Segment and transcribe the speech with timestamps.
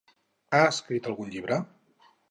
[0.55, 1.63] Ha escrit algun llibre?